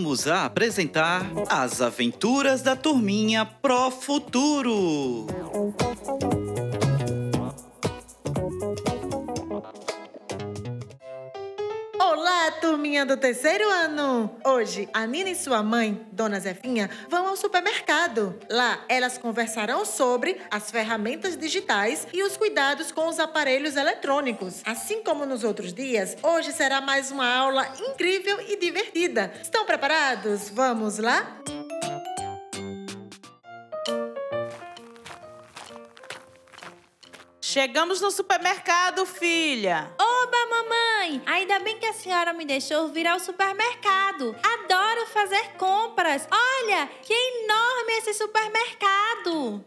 [0.00, 5.26] voltamos a apresentar As Aventuras da Turminha Pro Futuro.
[12.90, 14.36] Turminha do terceiro ano!
[14.44, 18.36] Hoje, a Nina e sua mãe, Dona Zefinha, vão ao supermercado.
[18.50, 24.60] Lá, elas conversarão sobre as ferramentas digitais e os cuidados com os aparelhos eletrônicos.
[24.66, 29.32] Assim como nos outros dias, hoje será mais uma aula incrível e divertida.
[29.40, 30.50] Estão preparados?
[30.50, 31.40] Vamos lá?
[37.40, 39.92] Chegamos no supermercado, filha.
[40.00, 40.09] Oba,
[41.10, 41.22] mamãe!
[41.26, 44.36] Ainda bem que a senhora me deixou vir ao supermercado.
[44.42, 46.28] Adoro fazer compras.
[46.30, 49.64] Olha, que enorme esse supermercado!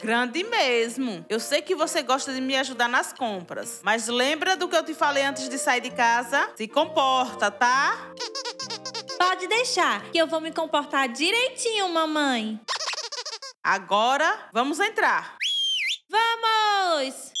[0.00, 1.24] Grande mesmo.
[1.28, 4.84] Eu sei que você gosta de me ajudar nas compras, mas lembra do que eu
[4.84, 6.50] te falei antes de sair de casa?
[6.54, 8.12] Se comporta, tá?
[9.18, 12.60] Pode deixar, que eu vou me comportar direitinho, mamãe.
[13.64, 15.36] Agora, vamos entrar.
[16.10, 17.35] Vamos!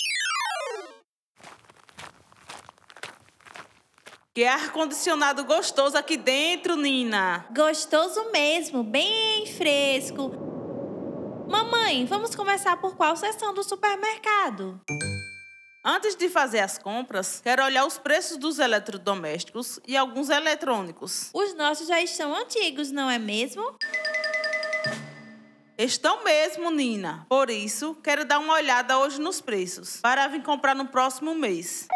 [4.36, 7.46] Que ar-condicionado gostoso aqui dentro, Nina.
[7.56, 10.30] Gostoso mesmo, bem fresco.
[11.48, 14.78] Mamãe, vamos começar por qual seção do supermercado?
[15.82, 21.30] Antes de fazer as compras, quero olhar os preços dos eletrodomésticos e alguns eletrônicos.
[21.32, 23.74] Os nossos já estão antigos, não é mesmo?
[25.78, 27.24] Estão mesmo, Nina.
[27.30, 31.88] Por isso, quero dar uma olhada hoje nos preços, para vir comprar no próximo mês.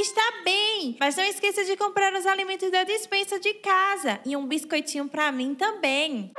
[0.00, 4.46] Está bem, mas não esqueça de comprar os alimentos da dispensa de casa e um
[4.46, 6.32] biscoitinho para mim também.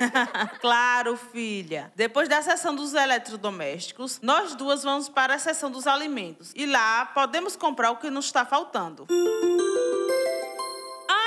[0.62, 1.92] claro, filha.
[1.94, 6.50] Depois da sessão dos eletrodomésticos, nós duas vamos para a sessão dos alimentos.
[6.56, 9.06] E lá podemos comprar o que nos está faltando.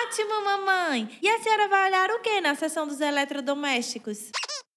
[0.08, 1.20] Ótimo, mamãe!
[1.22, 4.32] E a senhora vai olhar o que na sessão dos eletrodomésticos?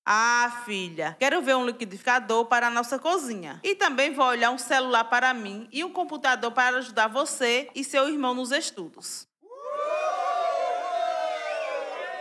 [0.04, 3.60] Ah, filha, quero ver um liquidificador para a nossa cozinha.
[3.62, 7.84] E também vou olhar um celular para mim e um computador para ajudar você e
[7.84, 9.28] seu irmão nos estudos.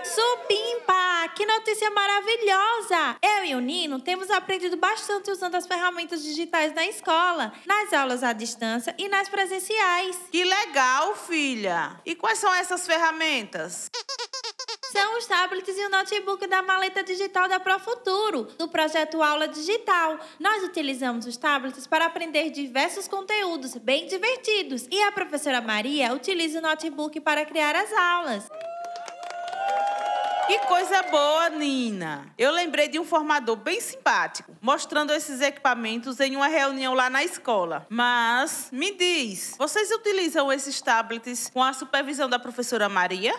[0.03, 1.29] Supimpa!
[1.35, 3.17] Que notícia maravilhosa!
[3.21, 8.23] Eu e o Nino temos aprendido bastante usando as ferramentas digitais na escola, nas aulas
[8.23, 10.17] à distância e nas presenciais.
[10.31, 12.01] Que legal, filha!
[12.05, 13.89] E quais são essas ferramentas?
[14.91, 20.17] São os tablets e o notebook da maleta digital da Profuturo, do projeto Aula Digital.
[20.39, 26.57] Nós utilizamos os tablets para aprender diversos conteúdos bem divertidos e a professora Maria utiliza
[26.57, 28.49] o notebook para criar as aulas.
[30.47, 32.25] Que coisa boa, Nina!
[32.35, 37.23] Eu lembrei de um formador bem simpático, mostrando esses equipamentos em uma reunião lá na
[37.23, 37.85] escola.
[37.87, 43.35] Mas, me diz, vocês utilizam esses tablets com a supervisão da professora Maria?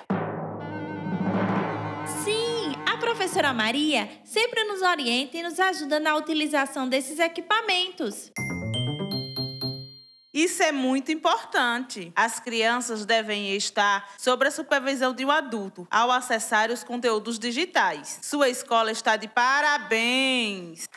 [3.21, 8.33] Professora Maria sempre nos orienta e nos ajuda na utilização desses equipamentos.
[10.33, 12.11] Isso é muito importante.
[12.17, 18.21] As crianças devem estar sob a supervisão de um adulto ao acessar os conteúdos digitais.
[18.23, 20.89] Sua escola está de parabéns!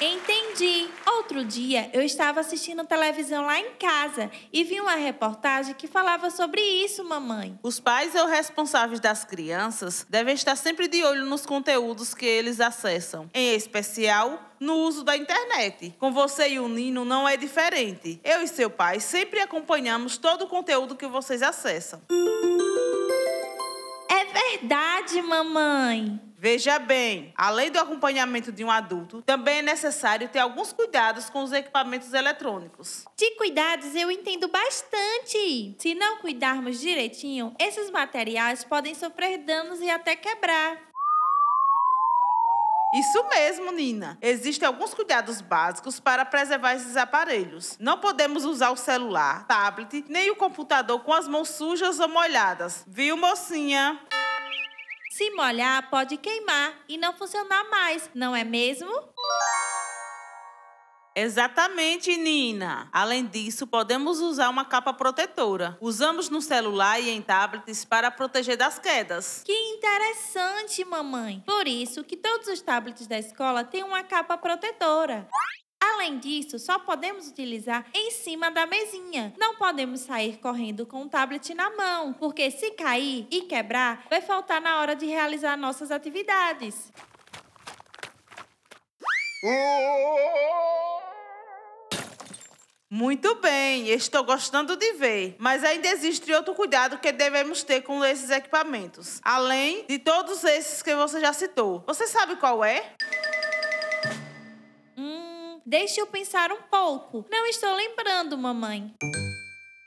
[0.00, 0.88] Entendi.
[1.06, 6.30] Outro dia eu estava assistindo televisão lá em casa e vi uma reportagem que falava
[6.30, 7.58] sobre isso, mamãe.
[7.62, 12.60] Os pais ou responsáveis das crianças devem estar sempre de olho nos conteúdos que eles
[12.60, 15.94] acessam, em especial no uso da internet.
[15.98, 18.18] Com você e o Nino não é diferente.
[18.24, 22.00] Eu e seu pai sempre acompanhamos todo o conteúdo que vocês acessam.
[24.08, 26.29] É verdade, mamãe.
[26.42, 31.42] Veja bem, além do acompanhamento de um adulto, também é necessário ter alguns cuidados com
[31.42, 33.04] os equipamentos eletrônicos.
[33.14, 35.74] De cuidados eu entendo bastante.
[35.78, 40.80] Se não cuidarmos direitinho, esses materiais podem sofrer danos e até quebrar.
[42.94, 44.16] Isso mesmo, Nina.
[44.22, 47.76] Existem alguns cuidados básicos para preservar esses aparelhos.
[47.78, 52.82] Não podemos usar o celular, tablet, nem o computador com as mãos sujas ou molhadas.
[52.88, 54.00] Viu, mocinha?
[55.12, 58.88] Se molhar, pode queimar e não funcionar mais, não é mesmo?
[61.16, 62.88] Exatamente, Nina.
[62.92, 65.76] Além disso, podemos usar uma capa protetora.
[65.80, 69.42] Usamos no celular e em tablets para proteger das quedas.
[69.44, 71.42] Que interessante, mamãe.
[71.44, 75.28] Por isso que todos os tablets da escola têm uma capa protetora.
[75.94, 79.34] Além disso, só podemos utilizar em cima da mesinha.
[79.36, 84.20] Não podemos sair correndo com o tablet na mão, porque se cair e quebrar, vai
[84.20, 86.92] faltar na hora de realizar nossas atividades.
[92.92, 95.36] Muito bem, estou gostando de ver.
[95.38, 100.82] Mas ainda existe outro cuidado que devemos ter com esses equipamentos, além de todos esses
[100.82, 101.84] que você já citou.
[101.86, 102.94] Você sabe qual é?
[105.70, 107.24] Deixe eu pensar um pouco.
[107.30, 108.92] Não estou lembrando, mamãe.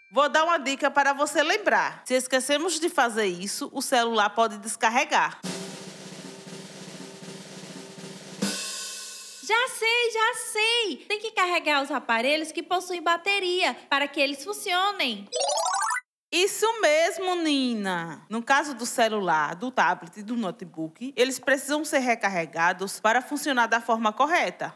[0.10, 2.04] Vou dar uma dica para você lembrar.
[2.06, 5.42] Se esquecemos de fazer isso, o celular pode descarregar.
[9.46, 11.06] Já sei, já sei!
[11.06, 15.28] Tem que carregar os aparelhos que possuem bateria para que eles funcionem.
[16.32, 18.26] Isso mesmo, Nina.
[18.30, 23.68] No caso do celular, do tablet e do notebook, eles precisam ser recarregados para funcionar
[23.68, 24.74] da forma correta.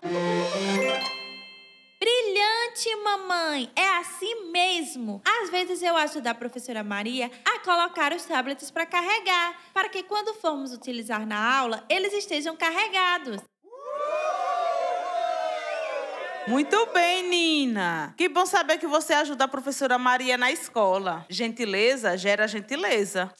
[2.77, 3.71] Brilhante, mamãe!
[3.75, 5.21] É assim mesmo!
[5.25, 10.03] Às vezes eu ajudo a professora Maria a colocar os tablets para carregar, para que
[10.03, 13.41] quando formos utilizar na aula, eles estejam carregados.
[16.47, 18.13] Muito bem, Nina.
[18.15, 21.25] Que bom saber que você ajuda a professora Maria na escola.
[21.29, 23.33] Gentileza gera gentileza.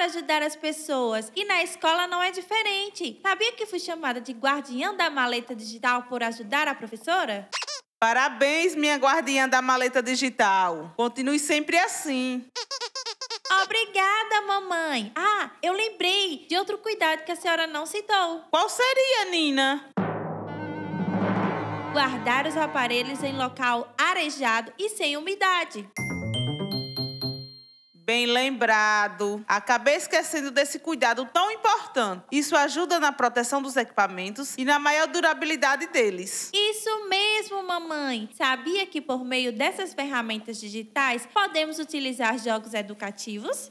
[0.00, 3.20] Adoro ajudar as pessoas e na escola não é diferente.
[3.22, 7.48] Sabia que fui chamada de guardiã da maleta digital por ajudar a professora?
[7.98, 10.94] Parabéns, minha guardiã da maleta digital.
[10.96, 12.46] Continue sempre assim.
[13.62, 15.12] Obrigada, mamãe.
[15.14, 18.44] Ah, eu lembrei de outro cuidado que a senhora não citou.
[18.50, 19.90] Qual seria, Nina?
[21.92, 25.86] Guardar os aparelhos em local arejado e sem umidade.
[28.10, 29.44] Bem lembrado.
[29.46, 32.24] Acabei esquecendo desse cuidado tão importante.
[32.32, 36.50] Isso ajuda na proteção dos equipamentos e na maior durabilidade deles.
[36.52, 38.28] Isso mesmo, mamãe.
[38.36, 43.70] Sabia que por meio dessas ferramentas digitais podemos utilizar jogos educativos?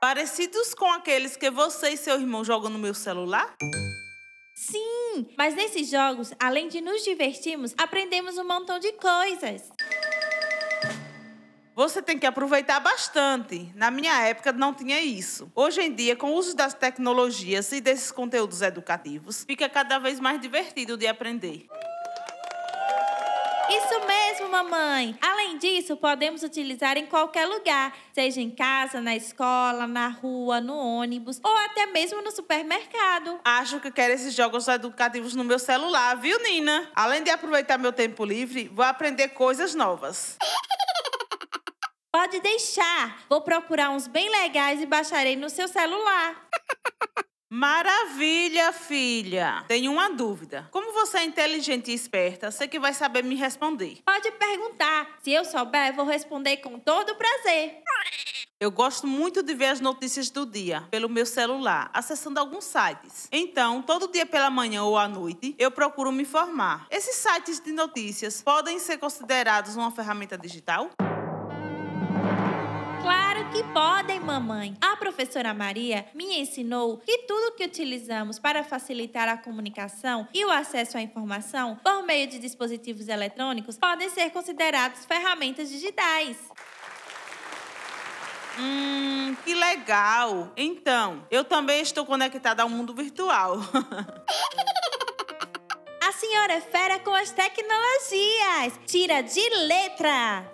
[0.00, 3.54] Parecidos com aqueles que você e seu irmão jogam no meu celular?
[4.54, 9.70] Sim, mas nesses jogos, além de nos divertirmos, aprendemos um montão de coisas.
[11.80, 13.72] Você tem que aproveitar bastante.
[13.74, 15.50] Na minha época não tinha isso.
[15.54, 20.20] Hoje em dia, com o uso das tecnologias e desses conteúdos educativos, fica cada vez
[20.20, 21.66] mais divertido de aprender.
[23.70, 25.16] Isso mesmo, mamãe.
[25.22, 30.76] Além disso, podemos utilizar em qualquer lugar, seja em casa, na escola, na rua, no
[30.76, 33.40] ônibus ou até mesmo no supermercado.
[33.42, 36.90] Acho que quero esses jogos educativos no meu celular, viu, Nina?
[36.94, 40.36] Além de aproveitar meu tempo livre, vou aprender coisas novas.
[42.12, 43.24] Pode deixar.
[43.28, 46.48] Vou procurar uns bem legais e baixarei no seu celular.
[47.52, 49.64] Maravilha, filha!
[49.66, 50.68] Tenho uma dúvida.
[50.70, 53.98] Como você é inteligente e esperta, sei que vai saber me responder.
[54.06, 55.18] Pode perguntar.
[55.20, 57.82] Se eu souber, vou responder com todo prazer.
[58.60, 63.26] Eu gosto muito de ver as notícias do dia pelo meu celular, acessando alguns sites.
[63.32, 66.86] Então, todo dia pela manhã ou à noite, eu procuro me informar.
[66.88, 70.90] Esses sites de notícias podem ser considerados uma ferramenta digital?
[73.52, 74.76] Que podem, mamãe.
[74.80, 80.50] A professora Maria me ensinou que tudo que utilizamos para facilitar a comunicação e o
[80.50, 86.36] acesso à informação por meio de dispositivos eletrônicos podem ser considerados ferramentas digitais.
[88.56, 90.52] Hum, que legal!
[90.56, 93.56] Então, eu também estou conectada ao mundo virtual.
[96.06, 98.80] A senhora é fera com as tecnologias.
[98.86, 100.52] Tira de letra.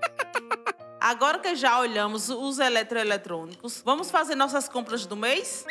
[1.07, 5.65] Agora que já olhamos os eletroeletrônicos, vamos fazer nossas compras do mês?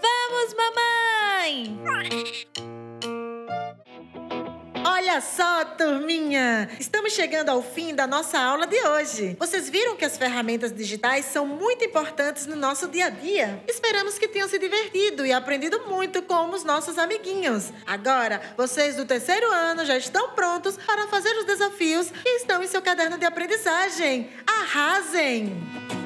[0.00, 1.78] Vamos, mamãe!
[5.06, 6.66] Olha só, turminha!
[6.80, 9.36] Estamos chegando ao fim da nossa aula de hoje.
[9.38, 13.62] Vocês viram que as ferramentas digitais são muito importantes no nosso dia a dia?
[13.68, 17.70] Esperamos que tenham se divertido e aprendido muito com os nossos amiguinhos.
[17.86, 22.66] Agora, vocês do terceiro ano já estão prontos para fazer os desafios que estão em
[22.66, 24.30] seu caderno de aprendizagem.
[24.46, 26.03] Arrasem!